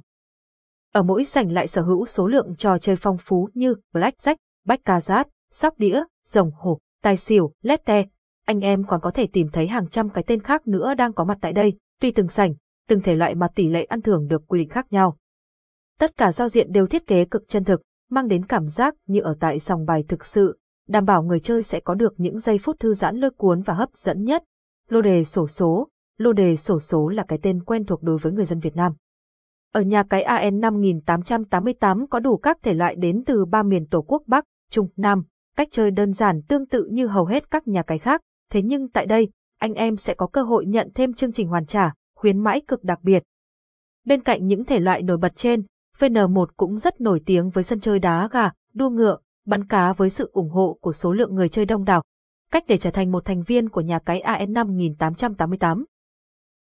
Ở 0.93 1.03
mỗi 1.03 1.25
sảnh 1.25 1.53
lại 1.53 1.69
sở 1.69 1.83
hữu 1.83 2.07
số 2.07 2.27
lượng 2.27 2.55
trò 2.59 2.79
chơi 2.79 2.97
phong 2.97 3.17
phú 3.21 3.49
như 3.55 3.75
Blackjack, 3.93 4.37
Baccarat, 4.67 5.29
sóc 5.53 5.79
đĩa, 5.79 6.03
rồng 6.27 6.51
hổ, 6.55 6.79
tài 7.03 7.17
xỉu, 7.17 7.53
lette. 7.63 8.05
Anh 8.47 8.61
em 8.61 8.85
còn 8.85 9.01
có 9.01 9.11
thể 9.11 9.27
tìm 9.33 9.49
thấy 9.53 9.67
hàng 9.67 9.89
trăm 9.89 10.11
cái 10.11 10.25
tên 10.27 10.43
khác 10.43 10.67
nữa 10.67 10.95
đang 10.95 11.13
có 11.13 11.25
mặt 11.25 11.39
tại 11.41 11.53
đây, 11.53 11.73
tùy 12.01 12.13
từng 12.15 12.29
sảnh, 12.29 12.55
từng 12.89 13.01
thể 13.01 13.15
loại 13.15 13.35
mà 13.35 13.49
tỷ 13.55 13.69
lệ 13.69 13.85
ăn 13.85 14.03
thưởng 14.03 14.27
được 14.27 14.43
quy 14.49 14.59
định 14.59 14.69
khác 14.69 14.87
nhau. 14.91 15.17
Tất 15.99 16.17
cả 16.17 16.33
giao 16.33 16.49
diện 16.49 16.73
đều 16.73 16.87
thiết 16.87 17.07
kế 17.07 17.25
cực 17.25 17.49
chân 17.49 17.65
thực, 17.65 17.83
mang 18.11 18.29
đến 18.29 18.47
cảm 18.47 18.67
giác 18.67 18.95
như 19.07 19.21
ở 19.21 19.37
tại 19.41 19.59
sòng 19.59 19.87
bài 19.87 20.05
thực 20.09 20.25
sự, 20.25 20.59
đảm 20.89 21.05
bảo 21.05 21.23
người 21.23 21.41
chơi 21.41 21.63
sẽ 21.63 21.81
có 21.81 21.95
được 21.95 22.15
những 22.17 22.39
giây 22.39 22.59
phút 22.59 22.81
thư 22.81 22.95
giãn 22.95 23.17
lôi 23.17 23.31
cuốn 23.31 23.63
và 23.63 23.75
hấp 23.75 23.89
dẫn 23.95 24.25
nhất. 24.25 24.43
Lô 24.89 25.01
đề 25.01 25.25
sổ 25.25 25.47
số, 25.47 25.89
lô 26.19 26.33
đề 26.33 26.57
sổ 26.57 26.81
số 26.81 27.09
là 27.09 27.25
cái 27.29 27.39
tên 27.43 27.65
quen 27.65 27.85
thuộc 27.85 28.03
đối 28.03 28.19
với 28.19 28.33
người 28.33 28.45
dân 28.45 28.61
Việt 28.61 28.77
Nam. 28.77 28.93
Ở 29.73 29.81
nhà 29.81 30.03
cái 30.03 30.23
AN 30.23 30.61
5888 30.61 32.07
có 32.07 32.21
đủ 32.21 32.37
các 32.37 32.59
thể 32.63 32.75
loại 32.75 32.95
đến 32.95 33.23
từ 33.27 33.45
ba 33.45 33.63
miền 33.63 33.87
Tổ 33.87 34.03
quốc 34.03 34.23
Bắc, 34.27 34.45
Trung, 34.71 34.89
Nam, 34.97 35.23
cách 35.57 35.69
chơi 35.71 35.91
đơn 35.91 36.13
giản 36.13 36.43
tương 36.49 36.67
tự 36.67 36.89
như 36.91 37.07
hầu 37.07 37.25
hết 37.25 37.51
các 37.51 37.69
nhà 37.69 37.83
cái 37.83 37.99
khác, 37.99 38.21
thế 38.51 38.63
nhưng 38.63 38.89
tại 38.89 39.07
đây, 39.07 39.29
anh 39.59 39.75
em 39.75 39.97
sẽ 39.97 40.15
có 40.15 40.27
cơ 40.27 40.43
hội 40.43 40.67
nhận 40.67 40.89
thêm 40.95 41.13
chương 41.13 41.33
trình 41.33 41.49
hoàn 41.49 41.67
trả, 41.67 41.95
khuyến 42.17 42.39
mãi 42.39 42.63
cực 42.69 42.85
đặc 42.85 42.99
biệt. 43.03 43.23
Bên 44.05 44.23
cạnh 44.23 44.47
những 44.47 44.65
thể 44.65 44.79
loại 44.79 45.03
nổi 45.03 45.17
bật 45.17 45.37
trên, 45.37 45.63
VN1 45.99 46.47
cũng 46.57 46.79
rất 46.79 47.01
nổi 47.01 47.21
tiếng 47.27 47.51
với 47.51 47.65
sân 47.65 47.81
chơi 47.81 47.99
đá 47.99 48.29
gà, 48.33 48.51
đua 48.75 48.91
ngựa, 48.91 49.19
bắn 49.47 49.67
cá 49.67 49.93
với 49.93 50.11
sự 50.11 50.31
ủng 50.33 50.51
hộ 50.51 50.79
của 50.81 50.93
số 50.93 51.13
lượng 51.13 51.35
người 51.35 51.49
chơi 51.49 51.65
đông 51.65 51.85
đảo. 51.85 52.03
Cách 52.51 52.65
để 52.69 52.79
trở 52.79 52.91
thành 52.91 53.13
một 53.13 53.25
thành 53.25 53.43
viên 53.43 53.69
của 53.69 53.81
nhà 53.81 53.99
cái 53.99 54.21
AN 54.21 54.53
5888. 54.53 55.85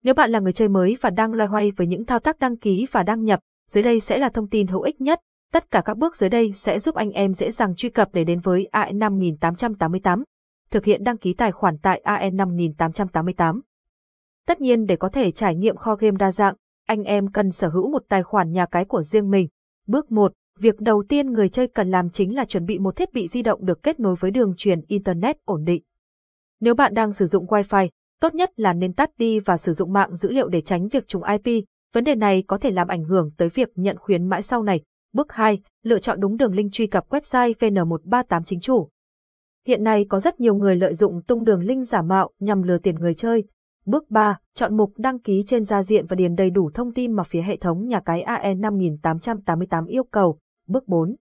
Nếu 0.02 0.14
bạn 0.14 0.30
là 0.30 0.40
người 0.40 0.52
chơi 0.52 0.68
mới 0.68 0.96
và 1.00 1.10
đang 1.10 1.32
loay 1.32 1.48
hoay 1.48 1.70
với 1.70 1.86
những 1.86 2.04
thao 2.04 2.18
tác 2.18 2.38
đăng 2.38 2.56
ký 2.56 2.86
và 2.92 3.02
đăng 3.02 3.24
nhập, 3.24 3.40
dưới 3.70 3.82
đây 3.82 4.00
sẽ 4.00 4.18
là 4.18 4.28
thông 4.28 4.48
tin 4.48 4.66
hữu 4.66 4.82
ích 4.82 5.00
nhất. 5.00 5.20
Tất 5.52 5.70
cả 5.70 5.82
các 5.84 5.98
bước 5.98 6.16
dưới 6.16 6.30
đây 6.30 6.52
sẽ 6.52 6.78
giúp 6.78 6.94
anh 6.94 7.10
em 7.10 7.32
dễ 7.32 7.50
dàng 7.50 7.74
truy 7.76 7.88
cập 7.88 8.08
để 8.12 8.24
đến 8.24 8.40
với 8.40 8.68
ae5888. 8.72 10.22
Thực 10.70 10.84
hiện 10.84 11.04
đăng 11.04 11.18
ký 11.18 11.34
tài 11.34 11.52
khoản 11.52 11.78
tại 11.82 12.02
ae5888. 12.04 13.60
Tất 14.46 14.60
nhiên 14.60 14.86
để 14.86 14.96
có 14.96 15.08
thể 15.08 15.30
trải 15.30 15.54
nghiệm 15.54 15.76
kho 15.76 15.94
game 15.94 16.16
đa 16.18 16.30
dạng, 16.30 16.54
anh 16.86 17.04
em 17.04 17.30
cần 17.30 17.50
sở 17.50 17.68
hữu 17.68 17.90
một 17.90 18.02
tài 18.08 18.22
khoản 18.22 18.52
nhà 18.52 18.66
cái 18.66 18.84
của 18.84 19.02
riêng 19.02 19.30
mình. 19.30 19.48
Bước 19.86 20.12
1. 20.12 20.32
Việc 20.58 20.80
đầu 20.80 21.04
tiên 21.08 21.32
người 21.32 21.48
chơi 21.48 21.68
cần 21.68 21.90
làm 21.90 22.10
chính 22.10 22.36
là 22.36 22.44
chuẩn 22.44 22.64
bị 22.64 22.78
một 22.78 22.96
thiết 22.96 23.12
bị 23.12 23.28
di 23.28 23.42
động 23.42 23.66
được 23.66 23.82
kết 23.82 24.00
nối 24.00 24.14
với 24.20 24.30
đường 24.30 24.54
truyền 24.56 24.80
Internet 24.88 25.36
ổn 25.44 25.64
định. 25.64 25.82
Nếu 26.60 26.74
bạn 26.74 26.94
đang 26.94 27.12
sử 27.12 27.26
dụng 27.26 27.46
Wi-Fi, 27.46 27.88
tốt 28.20 28.34
nhất 28.34 28.50
là 28.56 28.72
nên 28.72 28.92
tắt 28.92 29.10
đi 29.18 29.40
và 29.40 29.56
sử 29.56 29.72
dụng 29.72 29.92
mạng 29.92 30.16
dữ 30.16 30.30
liệu 30.30 30.48
để 30.48 30.60
tránh 30.60 30.88
việc 30.88 31.08
trùng 31.08 31.22
IP. 31.22 31.64
Vấn 31.94 32.04
đề 32.04 32.14
này 32.14 32.44
có 32.46 32.58
thể 32.58 32.70
làm 32.70 32.88
ảnh 32.88 33.04
hưởng 33.04 33.30
tới 33.36 33.48
việc 33.48 33.68
nhận 33.74 33.96
khuyến 33.98 34.28
mãi 34.28 34.42
sau 34.42 34.62
này. 34.62 34.80
Bước 35.12 35.32
2. 35.32 35.58
Lựa 35.82 35.98
chọn 35.98 36.20
đúng 36.20 36.36
đường 36.36 36.54
link 36.54 36.72
truy 36.72 36.86
cập 36.86 37.08
website 37.08 37.52
VN138 37.52 38.42
chính 38.42 38.60
chủ. 38.60 38.88
Hiện 39.66 39.84
nay 39.84 40.06
có 40.08 40.20
rất 40.20 40.40
nhiều 40.40 40.54
người 40.54 40.76
lợi 40.76 40.94
dụng 40.94 41.22
tung 41.22 41.44
đường 41.44 41.60
link 41.60 41.86
giả 41.86 42.02
mạo 42.02 42.30
nhằm 42.40 42.62
lừa 42.62 42.78
tiền 42.78 42.94
người 42.94 43.14
chơi. 43.14 43.44
Bước 43.86 44.10
3. 44.10 44.38
Chọn 44.54 44.76
mục 44.76 44.92
đăng 44.96 45.18
ký 45.18 45.44
trên 45.46 45.64
gia 45.64 45.82
diện 45.82 46.06
và 46.06 46.14
điền 46.14 46.34
đầy 46.34 46.50
đủ 46.50 46.70
thông 46.74 46.94
tin 46.94 47.12
mà 47.12 47.22
phía 47.22 47.42
hệ 47.42 47.56
thống 47.56 47.86
nhà 47.86 48.00
cái 48.00 48.22
AE 48.22 48.54
5888 48.54 49.86
yêu 49.86 50.04
cầu. 50.04 50.38
Bước 50.66 50.88
4. 50.88 51.16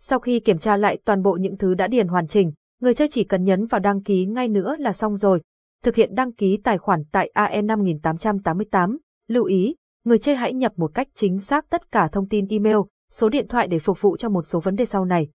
Sau 0.00 0.18
khi 0.18 0.40
kiểm 0.40 0.58
tra 0.58 0.76
lại 0.76 0.98
toàn 1.04 1.22
bộ 1.22 1.32
những 1.40 1.56
thứ 1.56 1.74
đã 1.74 1.86
điền 1.86 2.08
hoàn 2.08 2.26
chỉnh, 2.26 2.52
người 2.80 2.94
chơi 2.94 3.08
chỉ 3.10 3.24
cần 3.24 3.44
nhấn 3.44 3.66
vào 3.66 3.78
đăng 3.78 4.02
ký 4.02 4.26
ngay 4.26 4.48
nữa 4.48 4.76
là 4.78 4.92
xong 4.92 5.16
rồi. 5.16 5.40
Thực 5.84 5.94
hiện 5.94 6.14
đăng 6.14 6.32
ký 6.32 6.58
tài 6.64 6.78
khoản 6.78 7.02
tại 7.12 7.30
AE 7.34 7.62
5888. 7.62 8.98
Lưu 9.28 9.44
ý, 9.44 9.76
người 10.04 10.18
chơi 10.18 10.36
hãy 10.36 10.52
nhập 10.54 10.72
một 10.76 10.90
cách 10.94 11.08
chính 11.14 11.40
xác 11.40 11.70
tất 11.70 11.92
cả 11.92 12.08
thông 12.12 12.28
tin 12.28 12.46
email, 12.48 12.76
số 13.10 13.28
điện 13.28 13.48
thoại 13.48 13.66
để 13.66 13.78
phục 13.78 14.00
vụ 14.00 14.16
cho 14.16 14.28
một 14.28 14.42
số 14.42 14.60
vấn 14.60 14.76
đề 14.76 14.84
sau 14.84 15.04
này. 15.04 15.28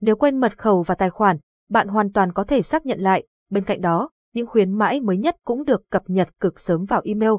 Nếu 0.00 0.16
quên 0.16 0.36
mật 0.36 0.58
khẩu 0.58 0.82
và 0.82 0.94
tài 0.94 1.10
khoản, 1.10 1.36
bạn 1.70 1.88
hoàn 1.88 2.12
toàn 2.12 2.32
có 2.32 2.44
thể 2.44 2.62
xác 2.62 2.86
nhận 2.86 3.00
lại. 3.00 3.26
Bên 3.50 3.64
cạnh 3.64 3.80
đó, 3.80 4.10
những 4.34 4.46
khuyến 4.46 4.72
mãi 4.72 5.00
mới 5.00 5.16
nhất 5.16 5.36
cũng 5.44 5.64
được 5.64 5.90
cập 5.90 6.02
nhật 6.06 6.28
cực 6.40 6.60
sớm 6.60 6.84
vào 6.84 7.00
email. 7.04 7.32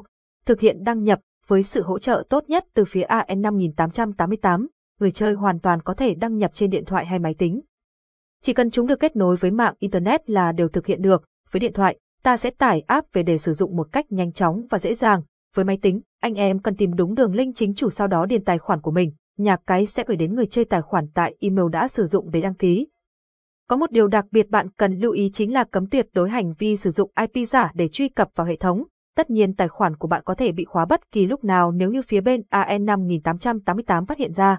Thực 0.46 0.60
hiện 0.60 0.84
đăng 0.84 1.02
nhập 1.02 1.20
với 1.46 1.62
sự 1.62 1.82
hỗ 1.82 1.98
trợ 1.98 2.24
tốt 2.30 2.44
nhất 2.48 2.64
từ 2.74 2.84
phía 2.84 3.02
AN 3.02 3.42
5888, 3.42 4.68
người 5.00 5.12
chơi 5.12 5.34
hoàn 5.34 5.60
toàn 5.60 5.82
có 5.82 5.94
thể 5.94 6.14
đăng 6.14 6.36
nhập 6.36 6.50
trên 6.54 6.70
điện 6.70 6.84
thoại 6.84 7.06
hay 7.06 7.18
máy 7.18 7.34
tính. 7.38 7.60
Chỉ 8.40 8.52
cần 8.52 8.70
chúng 8.70 8.86
được 8.86 9.00
kết 9.00 9.16
nối 9.16 9.36
với 9.36 9.50
mạng 9.50 9.74
Internet 9.78 10.30
là 10.30 10.52
đều 10.52 10.68
thực 10.68 10.86
hiện 10.86 11.02
được. 11.02 11.24
Với 11.50 11.60
điện 11.60 11.72
thoại, 11.72 11.98
ta 12.22 12.36
sẽ 12.36 12.50
tải 12.50 12.80
app 12.80 13.12
về 13.12 13.22
để 13.22 13.38
sử 13.38 13.52
dụng 13.52 13.76
một 13.76 13.88
cách 13.92 14.12
nhanh 14.12 14.32
chóng 14.32 14.66
và 14.70 14.78
dễ 14.78 14.94
dàng. 14.94 15.22
Với 15.54 15.64
máy 15.64 15.78
tính, 15.82 16.00
anh 16.20 16.34
em 16.34 16.58
cần 16.58 16.76
tìm 16.76 16.94
đúng 16.94 17.14
đường 17.14 17.34
link 17.34 17.56
chính 17.56 17.74
chủ 17.74 17.90
sau 17.90 18.06
đó 18.06 18.26
điền 18.26 18.44
tài 18.44 18.58
khoản 18.58 18.80
của 18.80 18.90
mình. 18.90 19.12
Nhà 19.38 19.56
cái 19.66 19.86
sẽ 19.86 20.04
gửi 20.06 20.16
đến 20.16 20.34
người 20.34 20.46
chơi 20.46 20.64
tài 20.64 20.82
khoản 20.82 21.06
tại 21.14 21.34
email 21.40 21.66
đã 21.72 21.88
sử 21.88 22.06
dụng 22.06 22.30
để 22.30 22.40
đăng 22.40 22.54
ký. 22.54 22.86
Có 23.68 23.76
một 23.76 23.90
điều 23.90 24.06
đặc 24.06 24.24
biệt 24.30 24.50
bạn 24.50 24.68
cần 24.70 24.98
lưu 24.98 25.12
ý 25.12 25.30
chính 25.32 25.52
là 25.52 25.64
cấm 25.64 25.86
tuyệt 25.86 26.06
đối 26.12 26.30
hành 26.30 26.52
vi 26.58 26.76
sử 26.76 26.90
dụng 26.90 27.10
IP 27.20 27.48
giả 27.48 27.72
để 27.74 27.88
truy 27.88 28.08
cập 28.08 28.28
vào 28.34 28.46
hệ 28.46 28.56
thống. 28.56 28.84
Tất 29.16 29.30
nhiên 29.30 29.54
tài 29.54 29.68
khoản 29.68 29.96
của 29.96 30.08
bạn 30.08 30.22
có 30.24 30.34
thể 30.34 30.52
bị 30.52 30.64
khóa 30.64 30.84
bất 30.84 31.10
kỳ 31.10 31.26
lúc 31.26 31.44
nào 31.44 31.72
nếu 31.72 31.90
như 31.90 32.02
phía 32.02 32.20
bên 32.20 32.42
AN5888 32.50 34.06
phát 34.06 34.18
hiện 34.18 34.32
ra. 34.32 34.58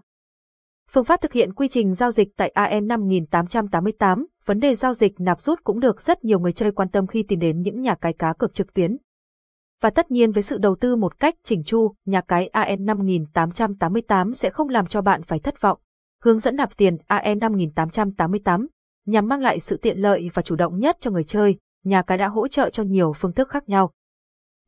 Phương 0.93 1.03
pháp 1.03 1.21
thực 1.21 1.33
hiện 1.33 1.53
quy 1.53 1.67
trình 1.67 1.93
giao 1.93 2.11
dịch 2.11 2.27
tại 2.37 2.49
AN 2.49 2.87
5888, 2.87 4.27
vấn 4.45 4.59
đề 4.59 4.75
giao 4.75 4.93
dịch 4.93 5.19
nạp 5.19 5.41
rút 5.41 5.63
cũng 5.63 5.79
được 5.79 6.01
rất 6.01 6.23
nhiều 6.23 6.39
người 6.39 6.53
chơi 6.53 6.71
quan 6.71 6.89
tâm 6.89 7.07
khi 7.07 7.23
tìm 7.23 7.39
đến 7.39 7.61
những 7.61 7.81
nhà 7.81 7.95
cái 7.95 8.13
cá 8.13 8.33
cược 8.33 8.53
trực 8.53 8.73
tuyến. 8.73 8.97
Và 9.81 9.89
tất 9.89 10.11
nhiên 10.11 10.31
với 10.31 10.43
sự 10.43 10.57
đầu 10.57 10.75
tư 10.75 10.95
một 10.95 11.19
cách 11.19 11.35
chỉnh 11.43 11.63
chu, 11.63 11.93
nhà 12.05 12.21
cái 12.21 12.47
AN 12.47 12.85
5888 12.85 14.33
sẽ 14.33 14.49
không 14.49 14.69
làm 14.69 14.85
cho 14.85 15.01
bạn 15.01 15.23
phải 15.23 15.39
thất 15.39 15.61
vọng. 15.61 15.79
Hướng 16.23 16.39
dẫn 16.39 16.55
nạp 16.55 16.77
tiền 16.77 16.97
AN 17.07 17.39
5888 17.39 18.67
nhằm 19.05 19.27
mang 19.27 19.41
lại 19.41 19.59
sự 19.59 19.77
tiện 19.77 19.97
lợi 19.97 20.29
và 20.33 20.41
chủ 20.41 20.55
động 20.55 20.79
nhất 20.79 20.97
cho 20.99 21.11
người 21.11 21.23
chơi, 21.23 21.55
nhà 21.83 22.01
cái 22.01 22.17
đã 22.17 22.27
hỗ 22.27 22.47
trợ 22.47 22.69
cho 22.69 22.83
nhiều 22.83 23.13
phương 23.13 23.33
thức 23.33 23.49
khác 23.49 23.69
nhau. 23.69 23.91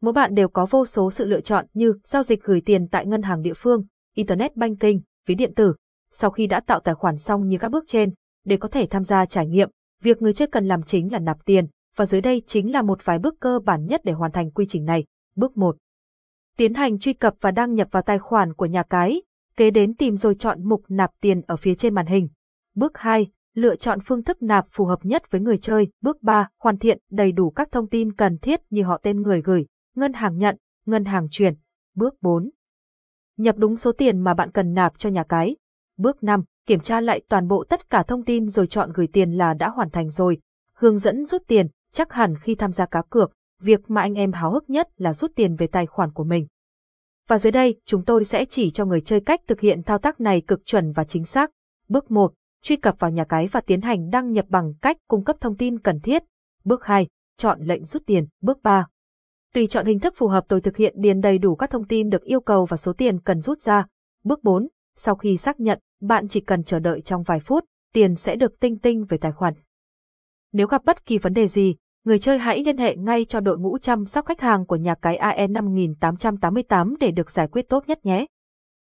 Mỗi 0.02 0.14
bạn 0.14 0.36
đều 0.36 0.48
có 0.48 0.66
vô 0.70 0.86
số 0.86 1.12
sự 1.12 1.26
lựa 1.26 1.42
chọn 1.42 1.66
như 1.74 1.94
giao 2.04 2.24
dịch 2.24 2.44
gửi 2.44 2.62
tiền 2.62 2.88
tại 2.88 3.06
ngân 3.06 3.22
hàng 3.22 3.42
địa 3.42 3.54
phương, 3.56 3.86
Internet 4.16 4.56
banking, 4.56 5.00
ví 5.28 5.36
điện 5.36 5.54
tử. 5.56 5.74
Sau 6.18 6.32
khi 6.32 6.48
đã 6.48 6.60
tạo 6.60 6.80
tài 6.80 6.96
khoản 6.96 7.18
xong 7.18 7.48
như 7.48 7.58
các 7.58 7.70
bước 7.70 7.84
trên, 7.88 8.14
để 8.46 8.58
có 8.58 8.68
thể 8.68 8.88
tham 8.90 9.04
gia 9.04 9.26
trải 9.26 9.48
nghiệm, 9.48 9.70
việc 10.02 10.22
người 10.22 10.34
chơi 10.34 10.48
cần 10.48 10.68
làm 10.68 10.84
chính 10.84 11.12
là 11.12 11.20
nạp 11.20 11.46
tiền, 11.46 11.68
và 11.96 12.06
dưới 12.06 12.22
đây 12.22 12.42
chính 12.48 12.72
là 12.72 12.82
một 12.82 13.06
vài 13.06 13.20
bước 13.20 13.36
cơ 13.40 13.60
bản 13.66 13.86
nhất 13.86 14.02
để 14.04 14.14
hoàn 14.14 14.32
thành 14.32 14.52
quy 14.52 14.66
trình 14.70 14.86
này. 14.86 15.06
Bước 15.36 15.58
1. 15.58 15.78
Tiến 16.58 16.74
hành 16.74 17.00
truy 17.00 17.14
cập 17.14 17.36
và 17.42 17.52
đăng 17.52 17.74
nhập 17.74 17.88
vào 17.92 18.04
tài 18.04 18.20
khoản 18.20 18.54
của 18.54 18.66
nhà 18.66 18.84
cái, 18.84 19.22
kế 19.58 19.72
đến 19.72 19.96
tìm 19.96 20.18
rồi 20.18 20.36
chọn 20.36 20.70
mục 20.70 20.84
nạp 20.90 21.12
tiền 21.22 21.42
ở 21.48 21.56
phía 21.56 21.76
trên 21.76 21.94
màn 21.94 22.06
hình. 22.06 22.30
Bước 22.76 22.98
2. 22.98 23.28
Lựa 23.54 23.76
chọn 23.76 24.00
phương 24.06 24.24
thức 24.24 24.42
nạp 24.42 24.66
phù 24.72 24.86
hợp 24.86 25.00
nhất 25.06 25.32
với 25.32 25.42
người 25.42 25.58
chơi. 25.58 25.88
Bước 26.02 26.24
3. 26.24 26.50
Hoàn 26.60 26.78
thiện 26.78 27.00
đầy 27.12 27.32
đủ 27.32 27.50
các 27.50 27.72
thông 27.72 27.90
tin 27.90 28.16
cần 28.16 28.38
thiết 28.38 28.62
như 28.70 28.84
họ 28.84 28.98
tên 29.04 29.22
người 29.22 29.42
gửi, 29.42 29.66
ngân 29.96 30.14
hàng 30.14 30.38
nhận, 30.38 30.58
ngân 30.86 31.06
hàng 31.06 31.28
chuyển. 31.32 31.54
Bước 31.96 32.16
4. 32.22 32.50
Nhập 33.38 33.56
đúng 33.58 33.76
số 33.76 33.92
tiền 33.92 34.20
mà 34.20 34.34
bạn 34.34 34.52
cần 34.52 34.74
nạp 34.74 34.98
cho 34.98 35.10
nhà 35.10 35.24
cái. 35.24 35.56
Bước 35.98 36.24
5. 36.24 36.44
Kiểm 36.68 36.80
tra 36.80 37.02
lại 37.02 37.22
toàn 37.30 37.48
bộ 37.48 37.64
tất 37.70 37.90
cả 37.90 38.04
thông 38.04 38.24
tin 38.24 38.48
rồi 38.48 38.68
chọn 38.68 38.92
gửi 38.94 39.08
tiền 39.08 39.32
là 39.32 39.54
đã 39.54 39.70
hoàn 39.70 39.90
thành 39.90 40.10
rồi. 40.10 40.38
Hướng 40.74 41.00
dẫn 41.00 41.26
rút 41.26 41.42
tiền, 41.48 41.68
chắc 41.92 42.14
hẳn 42.14 42.36
khi 42.42 42.56
tham 42.56 42.72
gia 42.72 42.86
cá 42.86 43.02
cược, 43.10 43.32
việc 43.62 43.90
mà 43.90 44.02
anh 44.02 44.14
em 44.14 44.32
háo 44.32 44.52
hức 44.52 44.70
nhất 44.70 44.88
là 44.98 45.14
rút 45.14 45.32
tiền 45.36 45.56
về 45.56 45.68
tài 45.68 45.86
khoản 45.86 46.12
của 46.12 46.24
mình. 46.24 46.48
Và 47.28 47.38
dưới 47.38 47.52
đây, 47.52 47.80
chúng 47.86 48.06
tôi 48.06 48.26
sẽ 48.26 48.46
chỉ 48.46 48.72
cho 48.72 48.86
người 48.86 49.02
chơi 49.02 49.20
cách 49.20 49.42
thực 49.48 49.60
hiện 49.60 49.84
thao 49.84 49.98
tác 49.98 50.22
này 50.22 50.42
cực 50.42 50.66
chuẩn 50.66 50.92
và 50.92 51.04
chính 51.04 51.26
xác. 51.26 51.52
Bước 51.90 52.12
1. 52.12 52.34
Truy 52.64 52.76
cập 52.76 53.00
vào 53.00 53.12
nhà 53.12 53.24
cái 53.24 53.48
và 53.48 53.62
tiến 53.62 53.82
hành 53.82 54.10
đăng 54.10 54.32
nhập 54.32 54.46
bằng 54.50 54.74
cách 54.82 54.98
cung 55.08 55.24
cấp 55.24 55.36
thông 55.42 55.58
tin 55.58 55.80
cần 55.80 56.00
thiết. 56.00 56.24
Bước 56.64 56.84
2. 56.84 57.08
Chọn 57.38 57.62
lệnh 57.62 57.86
rút 57.86 58.04
tiền. 58.06 58.28
Bước 58.42 58.64
3. 58.64 58.88
Tùy 59.54 59.68
chọn 59.68 59.86
hình 59.86 60.00
thức 60.00 60.14
phù 60.18 60.28
hợp 60.28 60.46
tôi 60.48 60.62
thực 60.62 60.78
hiện 60.78 60.94
điền 60.98 61.22
đầy 61.22 61.38
đủ 61.38 61.56
các 61.56 61.70
thông 61.70 61.88
tin 61.88 62.10
được 62.10 62.24
yêu 62.24 62.40
cầu 62.40 62.66
và 62.66 62.78
số 62.78 62.94
tiền 62.94 63.20
cần 63.20 63.42
rút 63.42 63.62
ra. 63.62 63.86
Bước 64.24 64.44
4. 64.44 64.68
Sau 64.98 65.16
khi 65.16 65.38
xác 65.38 65.60
nhận, 65.60 65.80
bạn 66.02 66.28
chỉ 66.28 66.40
cần 66.40 66.64
chờ 66.64 66.80
đợi 66.80 67.02
trong 67.02 67.24
vài 67.24 67.40
phút, 67.40 67.66
tiền 67.94 68.16
sẽ 68.16 68.36
được 68.36 68.60
tinh 68.60 68.80
tinh 68.80 69.06
về 69.10 69.18
tài 69.18 69.32
khoản. 69.32 69.54
Nếu 70.52 70.68
gặp 70.68 70.86
bất 70.86 71.06
kỳ 71.06 71.18
vấn 71.18 71.34
đề 71.34 71.48
gì, 71.48 71.76
người 72.04 72.20
chơi 72.20 72.38
hãy 72.38 72.64
liên 72.64 72.78
hệ 72.78 72.96
ngay 72.96 73.26
cho 73.26 73.40
đội 73.40 73.58
ngũ 73.60 73.78
chăm 73.78 74.06
sóc 74.06 74.26
khách 74.26 74.42
hàng 74.42 74.66
của 74.66 74.76
nhà 74.76 74.96
cái 75.02 75.16
AE 75.16 75.48
5888 75.48 76.96
để 77.00 77.12
được 77.12 77.32
giải 77.32 77.48
quyết 77.48 77.70
tốt 77.70 77.84
nhất 77.88 78.06
nhé. 78.06 78.26